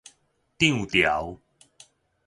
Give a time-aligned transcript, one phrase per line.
[0.57, 1.39] 漲潮